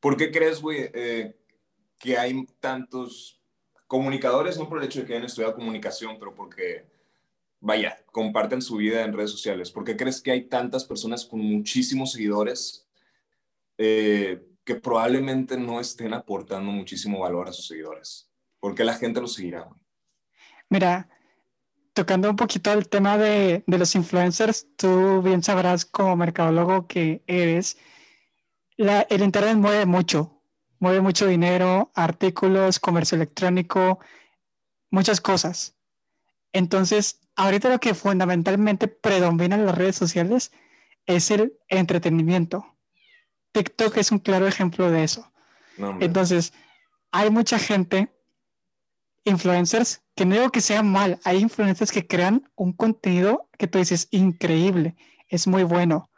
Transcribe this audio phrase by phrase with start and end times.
[0.00, 1.36] ¿Por qué crees, güey, eh,
[1.98, 3.42] que hay tantos
[3.86, 6.86] comunicadores, no por el hecho de que hayan estudiado comunicación, pero porque,
[7.60, 9.70] vaya, comparten su vida en redes sociales?
[9.70, 12.86] ¿Por qué crees que hay tantas personas con muchísimos seguidores
[13.78, 18.30] eh, que probablemente no estén aportando muchísimo valor a sus seguidores?
[18.60, 19.80] ¿Por qué la gente los seguirá, güey?
[20.70, 21.08] Mira,
[21.94, 27.22] tocando un poquito el tema de, de, los influencers, tú bien sabrás como mercadólogo que
[27.26, 27.78] eres,
[28.78, 30.40] la, el Internet mueve mucho,
[30.78, 33.98] mueve mucho dinero, artículos, comercio electrónico,
[34.90, 35.74] muchas cosas.
[36.52, 40.52] Entonces, ahorita lo que fundamentalmente predomina en las redes sociales
[41.06, 42.64] es el entretenimiento.
[43.52, 45.30] TikTok es un claro ejemplo de eso.
[46.00, 46.52] Entonces,
[47.10, 48.12] hay mucha gente
[49.24, 53.78] influencers, que no digo que sea mal, hay influencers que crean un contenido que tú
[53.78, 54.96] dices increíble,
[55.28, 56.10] es muy bueno,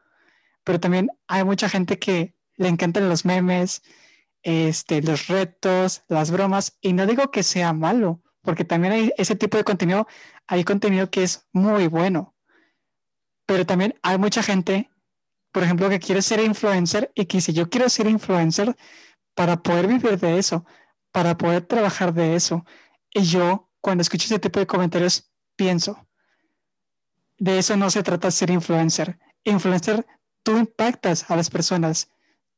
[0.64, 3.82] pero también hay mucha gente que le encantan los memes,
[4.42, 9.34] este, los retos, las bromas, y no digo que sea malo, porque también hay ese
[9.34, 10.06] tipo de contenido,
[10.46, 12.34] hay contenido que es muy bueno,
[13.46, 14.90] pero también hay mucha gente,
[15.52, 18.76] por ejemplo, que quiere ser influencer y que dice, yo quiero ser influencer
[19.34, 20.66] para poder vivir de eso,
[21.12, 22.66] para poder trabajar de eso,
[23.14, 26.06] y yo, cuando escucho ese tipo de comentarios, pienso,
[27.38, 29.18] de eso no se trata ser influencer.
[29.44, 30.06] Influencer,
[30.42, 32.10] tú impactas a las personas,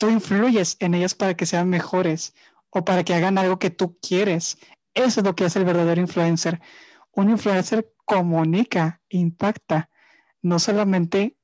[0.03, 2.35] tú influyes en ellas para que sean mejores
[2.71, 4.59] o para que hagan algo que tú quieres.
[4.95, 6.61] Eso es lo que hace el verdadero influencer.
[7.13, 9.91] Un influencer comunica, impacta,
[10.43, 11.37] no solamente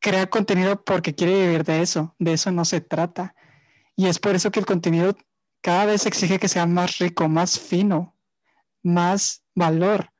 [0.00, 3.34] crea contenido porque quiere vivir de eso, de eso no se trata.
[3.94, 5.14] Y es por eso que el contenido
[5.60, 8.16] cada vez exige que sea más rico, más fino,
[8.82, 10.10] más valor.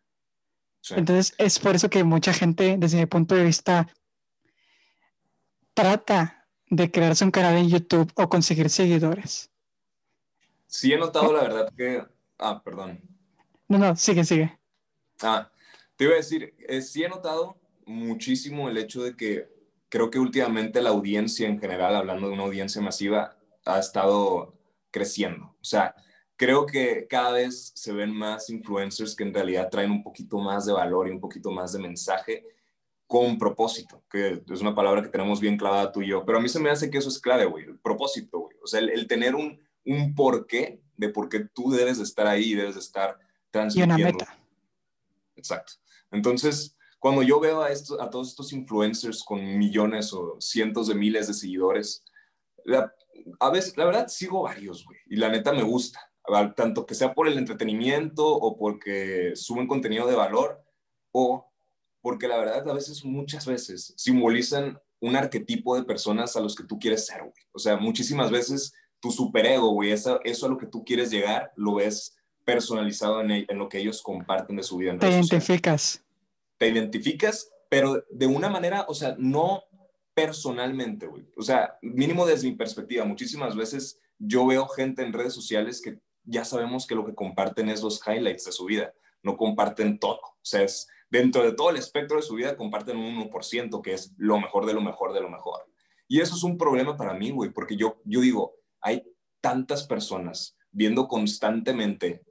[0.90, 3.88] Entonces, es por eso que mucha gente, desde mi punto de vista,
[5.72, 9.50] trata de crearse un canal en YouTube o conseguir seguidores.
[10.66, 12.04] Sí, he notado la verdad que...
[12.38, 13.00] Ah, perdón.
[13.68, 14.58] No, no, sigue, sigue.
[15.22, 15.50] Ah,
[15.96, 19.48] te iba a decir, eh, sí he notado muchísimo el hecho de que
[19.88, 24.54] creo que últimamente la audiencia en general, hablando de una audiencia masiva, ha estado
[24.90, 25.56] creciendo.
[25.60, 25.94] O sea,
[26.36, 30.66] creo que cada vez se ven más influencers que en realidad traen un poquito más
[30.66, 32.44] de valor y un poquito más de mensaje
[33.06, 36.40] con propósito, que es una palabra que tenemos bien clavada tú y yo, pero a
[36.40, 39.06] mí se me hace que eso es clave, güey, el propósito, güey, o sea, el,
[39.06, 43.18] tener un, un porqué de por qué tú debes de estar ahí, debes de estar
[43.50, 43.98] transmitiendo.
[43.98, 44.38] Y una meta.
[45.36, 45.74] Exacto.
[46.10, 50.94] Entonces, cuando yo veo a, esto, a todos estos influencers con millones o cientos de
[50.94, 52.04] miles de seguidores,
[53.38, 56.00] a veces, la verdad, sigo varios, güey, y la neta me gusta
[56.56, 60.62] tanto que sea por el entretenimiento o porque suben contenido de valor
[61.12, 61.46] o
[62.06, 66.62] porque la verdad a veces, muchas veces, simbolizan un arquetipo de personas a los que
[66.62, 67.32] tú quieres ser, güey.
[67.50, 71.50] O sea, muchísimas veces tu superego, güey, eso, eso a lo que tú quieres llegar,
[71.56, 74.96] lo ves personalizado en, en lo que ellos comparten de su vida.
[74.96, 76.00] Te identificas.
[76.58, 79.64] Te identificas, pero de una manera, o sea, no
[80.14, 81.26] personalmente, güey.
[81.36, 85.98] O sea, mínimo desde mi perspectiva, muchísimas veces yo veo gente en redes sociales que
[86.22, 90.20] ya sabemos que lo que comparten es los highlights de su vida, no comparten todo.
[90.20, 93.94] O sea, es, dentro de todo el espectro de su vida comparten un 1%, que
[93.94, 95.66] es lo mejor de lo mejor de lo mejor.
[96.08, 99.02] Y eso es un problema para mí, güey, porque yo, yo digo, hay
[99.40, 102.22] tantas personas viendo constantemente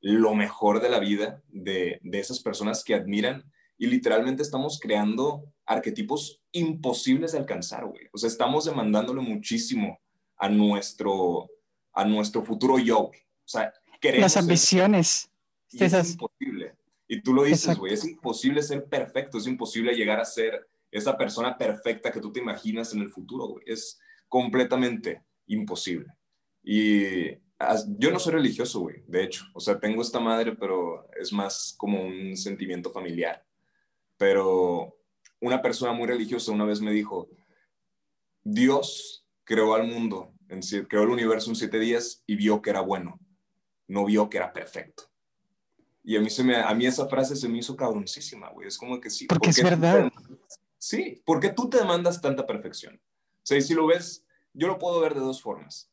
[0.00, 5.44] lo mejor de la vida de, de esas personas que admiran y literalmente estamos creando
[5.66, 8.08] arquetipos imposibles de alcanzar, güey.
[8.12, 9.98] O sea, estamos demandándole muchísimo
[10.36, 11.48] a nuestro,
[11.92, 13.20] a nuestro futuro yo, güey.
[13.20, 15.30] O sea, queremos Las ambiciones.
[15.70, 16.53] Y es imposible.
[17.14, 21.16] Y tú lo dices, güey, es imposible ser perfecto, es imposible llegar a ser esa
[21.16, 23.64] persona perfecta que tú te imaginas en el futuro, güey.
[23.66, 26.12] Es completamente imposible.
[26.60, 27.34] Y
[27.98, 29.44] yo no soy religioso, güey, de hecho.
[29.54, 33.46] O sea, tengo esta madre, pero es más como un sentimiento familiar.
[34.16, 34.98] Pero
[35.40, 37.28] una persona muy religiosa una vez me dijo,
[38.42, 40.34] Dios creó al mundo,
[40.88, 43.20] creó el universo en siete días y vio que era bueno
[43.86, 45.04] no vio que era perfecto.
[46.04, 48.68] Y a mí, se me, a mí esa frase se me hizo cabroncísima, güey.
[48.68, 49.26] Es como que sí.
[49.26, 50.12] Porque es verdad.
[50.78, 52.96] sí, porque tú te demandas tanta perfección.
[52.96, 55.90] O sea, y si lo ves, yo lo puedo ver de dos formas.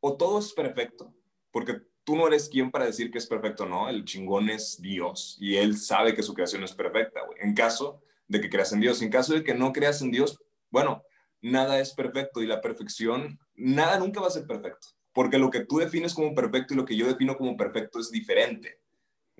[0.00, 1.14] O todo es perfecto,
[1.52, 3.88] porque tú no eres quien para decir que es perfecto, no.
[3.88, 7.38] El chingón es Dios y él sabe que su creación es perfecta, güey.
[7.40, 9.00] En caso de que creas en Dios.
[9.00, 10.38] En caso de que no creas en Dios,
[10.70, 11.04] bueno,
[11.40, 15.64] nada es perfecto y la perfección, nada nunca va a ser perfecto porque lo que
[15.64, 18.80] tú defines como perfecto y lo que yo defino como perfecto es diferente.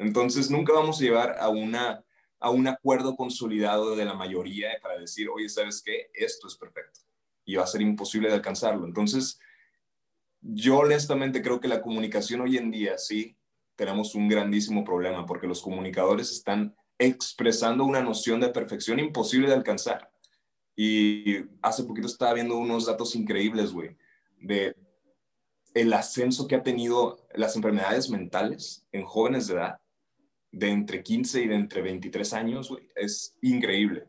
[0.02, 2.04] Entonces, nunca vamos a llevar a, una,
[2.38, 6.10] a un acuerdo consolidado de la mayoría para decir, oye, ¿sabes qué?
[6.14, 7.00] Esto es perfecto.
[7.44, 8.86] Y va a ser imposible de alcanzarlo.
[8.86, 9.38] Entonces,
[10.40, 13.36] yo honestamente creo que la comunicación hoy en día, sí,
[13.76, 19.54] tenemos un grandísimo problema porque los comunicadores están expresando una noción de perfección imposible de
[19.54, 20.10] alcanzar.
[20.76, 23.96] Y hace poquito estaba viendo unos datos increíbles, güey,
[24.40, 24.76] de
[25.74, 29.80] el ascenso que ha tenido las enfermedades mentales en jóvenes de edad,
[30.52, 34.08] de entre 15 y de entre 23 años, güey, es increíble.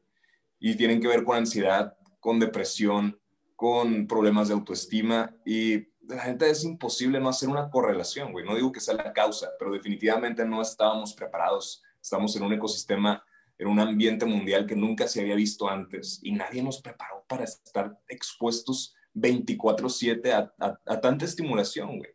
[0.60, 3.20] Y tienen que ver con ansiedad, con depresión,
[3.56, 8.46] con problemas de autoestima y la gente es imposible no hacer una correlación, güey.
[8.46, 11.82] No digo que sea la causa, pero definitivamente no estábamos preparados.
[12.02, 13.24] Estamos en un ecosistema,
[13.58, 17.46] en un ambiente mundial que nunca se había visto antes y nadie nos preparó para
[17.46, 22.12] estar expuestos 24/7 a, a, tanta estimulación, güey.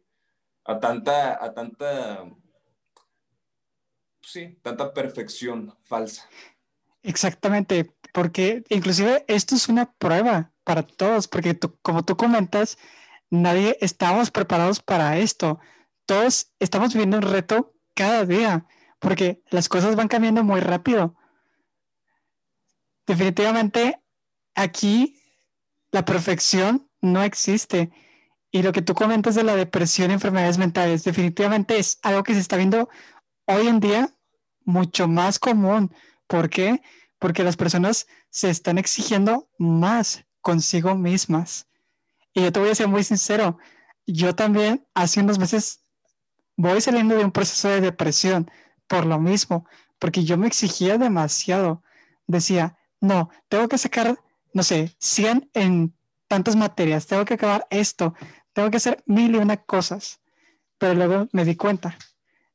[0.64, 2.24] A tanta, a tanta,
[4.28, 6.28] sí, tanta perfección falsa.
[7.02, 12.76] Exactamente, porque inclusive esto es una prueba para todos, porque como tú comentas,
[13.30, 15.58] nadie estábamos preparados para esto.
[16.04, 18.66] Todos estamos viviendo un reto cada día,
[18.98, 21.16] porque las cosas van cambiando muy rápido.
[23.06, 24.02] Definitivamente,
[24.54, 25.22] aquí
[25.90, 27.90] la perfección no existe.
[28.50, 32.34] Y lo que tú comentas de la depresión y enfermedades mentales, definitivamente es algo que
[32.34, 32.88] se está viendo
[33.46, 34.17] hoy en día
[34.68, 35.90] mucho más común.
[36.26, 36.82] ¿Por qué?
[37.18, 41.66] Porque las personas se están exigiendo más consigo mismas.
[42.34, 43.58] Y yo te voy a ser muy sincero,
[44.06, 45.84] yo también hace unos meses
[46.56, 48.50] voy saliendo de un proceso de depresión
[48.86, 49.66] por lo mismo,
[49.98, 51.82] porque yo me exigía demasiado.
[52.26, 54.20] Decía, no, tengo que sacar,
[54.52, 55.96] no sé, 100 en
[56.28, 58.14] tantas materias, tengo que acabar esto,
[58.52, 60.20] tengo que hacer mil y una cosas.
[60.76, 61.96] Pero luego me di cuenta,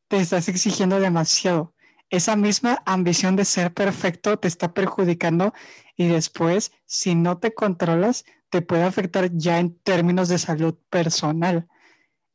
[0.08, 1.74] te estás exigiendo demasiado.
[2.10, 5.54] Esa misma ambición de ser perfecto te está perjudicando
[5.96, 11.68] y después, si no te controlas, te puede afectar ya en términos de salud personal.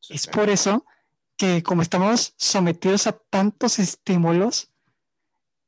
[0.09, 0.85] es por eso
[1.37, 4.73] que como estamos sometidos a tantos estímulos,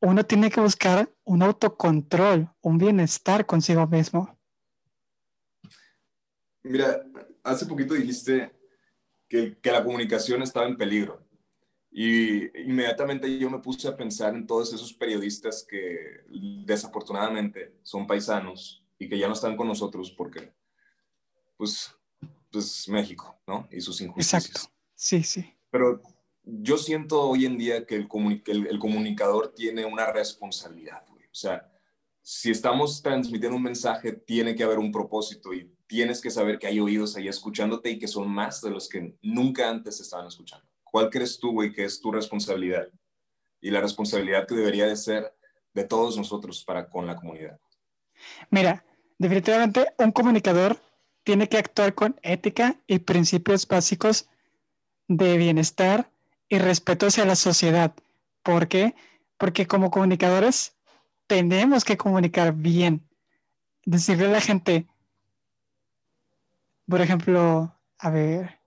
[0.01, 4.37] uno tiene que buscar un autocontrol, un bienestar consigo mismo.
[6.63, 7.05] Mira,
[7.45, 8.53] hace poquito dijiste
[9.29, 11.27] que, que, la comunicación estaba en peligro.
[11.93, 16.25] Y inmediatamente yo me puse a pensar en todos esos periodistas que
[16.65, 20.53] desafortunadamente son paisanos y que ya no están con nosotros porque,
[21.57, 21.93] pues,
[22.53, 23.67] pues México, ¿no?
[23.73, 24.47] Y sus injusticias.
[24.47, 24.73] Exacto.
[24.95, 25.53] Sí, sí.
[25.71, 26.01] Pero
[26.45, 28.09] yo siento hoy en día que el,
[28.47, 31.25] el, comunicador tiene una responsabilidad, güey.
[31.25, 31.73] O sea,
[32.23, 36.69] si estamos transmitiendo un mensaje, tiene que haber un propósito y tienes que saber que
[36.69, 40.70] hay oídos ahí escuchándote y que son más de los que nunca antes estaban escuchando.
[40.91, 42.89] ¿Cuál crees tú, güey, que es tu responsabilidad?
[43.61, 45.35] Y la responsabilidad que debería de ser
[45.75, 47.59] de todos nosotros para con la comunidad.
[48.51, 48.85] Mira,
[49.19, 50.77] definitivamente un comunicador
[51.23, 54.29] tiene que actuar con ética y principios básicos
[55.07, 56.11] de bienestar
[56.49, 57.95] y respeto hacia la sociedad.
[58.43, 58.95] ¿Por qué?
[59.39, 60.77] Porque como comunicadores
[61.27, 63.07] tenemos que comunicar bien.
[63.85, 64.87] Decirle a la gente,
[66.89, 68.60] por ejemplo, a ver,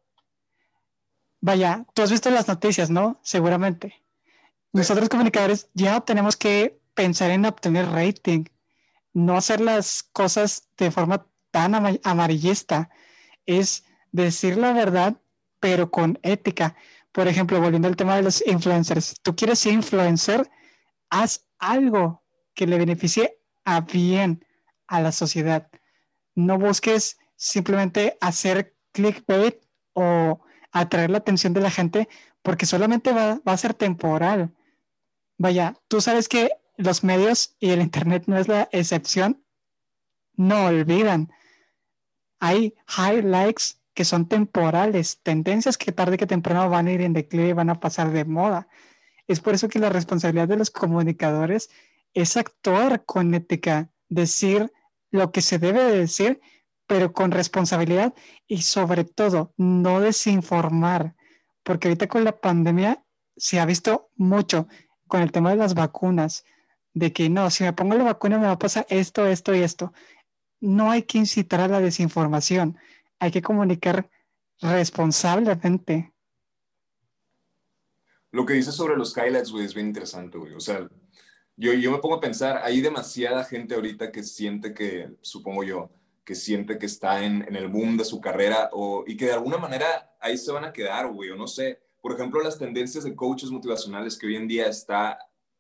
[1.44, 3.20] vaya, tú has visto las noticias, ¿no?
[3.22, 4.02] Seguramente.
[4.72, 8.46] Nosotros comunicadores ya tenemos que pensar en obtener rating,
[9.14, 12.90] no hacer las cosas de forma tan amarillista.
[13.46, 15.18] Es decir la verdad,
[15.60, 16.78] pero con ética.
[17.12, 20.50] Por ejemplo, volviendo al tema de los influencers, tú quieres ser influencer,
[21.10, 22.24] haz algo
[22.56, 24.46] que le beneficie a bien
[24.88, 25.68] a la sociedad.
[26.36, 29.58] No busques simplemente hacer clickbait
[29.92, 30.43] o
[30.74, 32.10] atraer la atención de la gente
[32.42, 34.54] porque solamente va, a ser temporal.
[35.38, 39.44] Vaya, tú sabes que los medios y el Internet no es la excepción.
[40.36, 41.32] No olvidan.
[42.40, 47.50] Hay highlights que son temporales, tendencias que tarde que temprano van a ir en declive
[47.50, 48.68] y van a pasar de moda.
[49.28, 51.70] Es por eso que la responsabilidad de los comunicadores
[52.14, 54.74] es actuar con ética, decir
[55.12, 56.42] lo que se debe de decir
[56.94, 58.14] pero con responsabilidad
[58.46, 61.16] y sobre todo no desinformar,
[61.64, 63.04] porque ahorita con la pandemia
[63.36, 64.68] se ha visto mucho
[65.08, 66.46] con el tema de las vacunas,
[66.94, 69.62] de que no, si me pongo la vacuna me va a pasar esto, esto y
[69.62, 69.92] esto.
[70.60, 72.78] No hay que incitar a la desinformación,
[73.18, 74.12] hay que comunicar
[74.62, 76.14] responsablemente.
[78.30, 80.54] Lo que dices sobre los highlights, güey, es bien interesante, güey.
[80.54, 80.88] O sea,
[81.56, 85.90] yo, yo me pongo a pensar, hay demasiada gente ahorita que siente que, supongo yo,
[86.24, 89.58] que siente que está en, el boom de su carrera o, y que de alguna
[89.58, 91.82] manera ahí se van a quedar, güey, o no sé.
[92.02, 95.18] Por ejemplo, las tendencias de coaches motivacionales que hoy en día está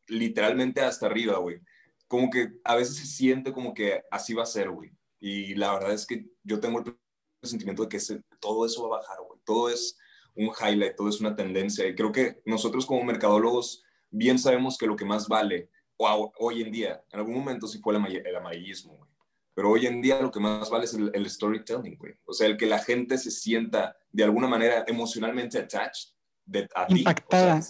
[0.07, 1.59] literalmente hasta arriba, güey.
[2.07, 4.91] Como que a veces se siente como que así va a ser, güey.
[5.19, 6.95] Y la verdad es que yo tengo el
[7.41, 7.99] sentimiento de que
[8.39, 9.39] todo eso va a bajar, güey.
[9.43, 9.97] Todo es
[10.35, 11.87] un highlight, todo es una tendencia.
[11.87, 16.71] Y creo que nosotros como mercadólogos bien sabemos que lo que más vale hoy en
[16.71, 19.09] día, en algún momento sí fue el, amarillismo, güey.
[19.53, 22.15] Pero hoy en día lo que más vale es el, storytelling, güey.
[22.25, 26.09] O sea, el que la gente se sienta de alguna manera emocionalmente attached
[26.45, 27.61] de, a Impactada.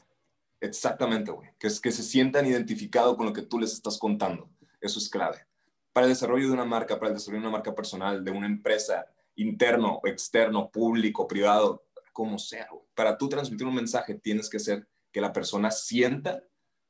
[0.62, 1.50] exactamente, güey.
[1.60, 4.50] Que, es, que se sientan identificados con lo que tú les estás contando.
[4.80, 5.46] Eso es clave.
[5.92, 8.48] Para el desarrollo de una marca, para el desarrollo de una marca personal, de una
[8.48, 12.68] empresa, interno, externo, público, privado, como sea.
[12.72, 12.84] Güey.
[12.96, 16.44] Para tú transmitir un mensaje tienes que ser que la persona sienta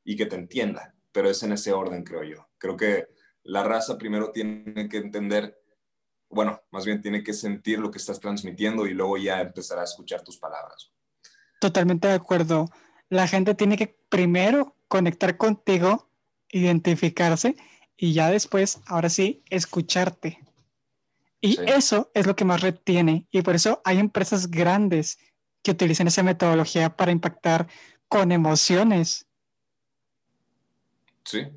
[0.04, 0.94] y que te entienda.
[1.12, 2.48] Pero es en ese orden, creo yo.
[2.58, 3.08] Creo que
[3.44, 5.60] la raza primero tiene que entender,
[6.30, 9.84] bueno, más bien tiene que sentir lo que estás transmitiendo y luego ya empezar a
[9.84, 10.92] escuchar tus palabras.
[11.60, 12.70] Totalmente de acuerdo.
[13.10, 16.10] La gente tiene que primero conectar contigo,
[16.50, 17.56] identificarse
[17.98, 20.40] y ya después, ahora sí, escucharte.
[21.42, 23.28] Y eso es lo que más retiene.
[23.30, 25.20] Y por eso hay empresas grandes
[25.62, 27.68] que utilizan esa metodología para impactar
[28.08, 29.28] con emociones.
[31.26, 31.48] Sí.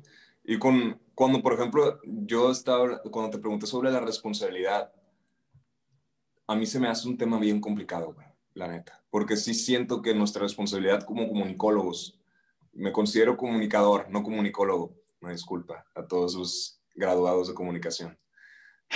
[0.43, 4.93] Y con, cuando, por ejemplo, yo estaba, cuando te pregunté sobre la responsabilidad,
[6.45, 9.03] a mí se me hace un tema bien complicado, güey, la neta.
[9.09, 12.19] Porque sí siento que nuestra responsabilidad como comunicólogos,
[12.71, 18.15] me considero comunicador, no comunicólogo, me disculpa a todos los graduados de comunicación.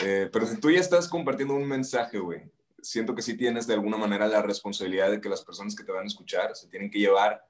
[0.03, 2.51] Eh, pero si tú ya estás compartiendo un mensaje, güey,
[2.83, 5.91] siento que sí tienes de alguna manera la responsabilidad de que las personas que te
[5.91, 7.43] van a escuchar se tienen que llevar,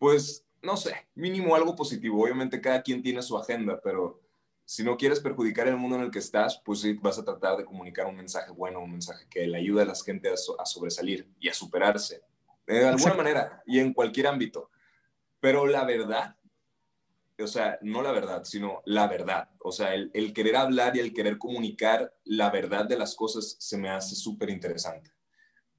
[0.00, 2.22] pues, no sé, mínimo algo positivo.
[2.22, 4.20] Obviamente cada quien tiene su agenda, pero
[4.64, 7.56] si no quieres perjudicar el mundo en el que estás, pues sí, vas a tratar
[7.56, 11.26] de comunicar un mensaje bueno, un mensaje que le ayude a la gente a, sobresalir
[11.40, 12.22] y a superarse,
[12.66, 14.70] de alguna manera y en cualquier ámbito.
[15.40, 16.36] Pero la verdad,
[17.38, 19.48] o sea, no la verdad, sino la verdad.
[19.60, 23.56] O sea, el, el querer hablar y el querer comunicar la verdad de las cosas
[23.58, 25.12] se me hace súper interesante.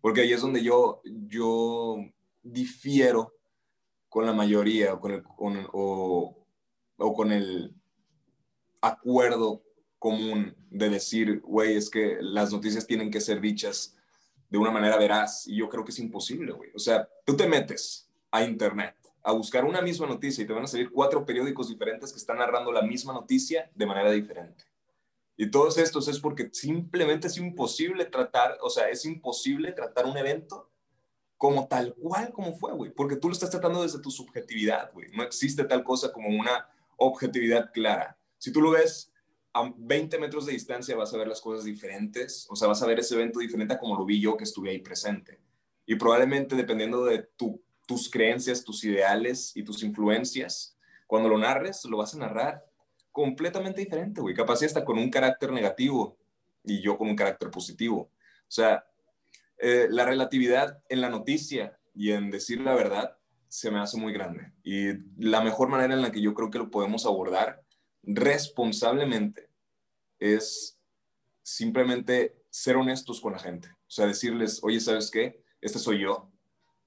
[0.01, 1.98] Porque ahí es donde yo, yo
[2.41, 3.38] difiero
[4.10, 5.12] con la mayoría o con
[5.56, 6.46] el, o,
[6.98, 7.75] o con el
[8.82, 9.63] acuerdo
[9.98, 13.96] común de decir, güey, es que las noticias tienen que ser dichas
[14.50, 15.48] de una manera veraz.
[15.48, 16.72] Y yo creo que es imposible, güey.
[16.75, 20.63] O sea, tú te metes a internet a buscar una misma noticia y te van
[20.63, 24.66] a salir cuatro periódicos diferentes que están narrando la misma noticia de manera diferente.
[25.36, 30.18] Y todos estos es porque simplemente es imposible tratar, o sea, es imposible tratar un
[30.18, 30.70] evento
[31.39, 35.08] como tal cual como fue, güey, porque tú lo estás tratando desde tu subjetividad, güey.
[35.13, 36.67] No existe tal cosa como una
[36.98, 38.17] objetividad clara.
[38.38, 39.13] Si tú lo ves
[39.53, 42.88] a 20 metros de distancia, vas a ver las cosas diferentes, o sea, vas a
[42.88, 45.39] ver ese evento diferente a como lo vi yo que estuve ahí presente.
[45.86, 50.75] Y probablemente dependiendo de tu, tus creencias, tus ideales y tus influencias,
[51.08, 52.65] cuando lo narres, lo vas a narrar
[53.13, 54.36] completamente diferente, güey.
[54.36, 56.17] Capaz hasta con un carácter negativo
[56.65, 58.12] y yo con un carácter positivo.
[58.41, 58.84] O sea,
[59.60, 63.18] eh, la relatividad en la noticia y en decir la verdad
[63.50, 64.54] se me hace muy grande.
[64.63, 67.62] Y la mejor manera en la que yo creo que lo podemos abordar
[68.04, 69.50] responsablemente
[70.20, 70.78] es
[71.44, 73.70] simplemente ser honestos con la gente.
[73.70, 75.44] O sea, decirles, oye, ¿sabes qué?
[75.62, 76.32] Este soy yo,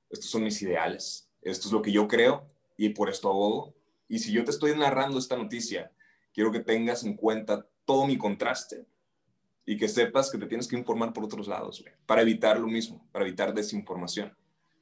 [0.09, 3.75] estos son mis ideales, esto es lo que yo creo y por esto abogo.
[4.09, 5.93] Y si yo te estoy narrando esta noticia,
[6.33, 8.87] quiero que tengas en cuenta todo mi contraste
[9.65, 13.07] y que sepas que te tienes que informar por otros lados, para evitar lo mismo,
[13.13, 14.37] para evitar desinformación,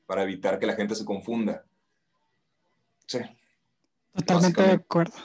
[0.06, 1.64] para evitar que la gente se confunda.
[3.06, 3.18] Sí.
[4.14, 5.16] Totalmente de acuerdo.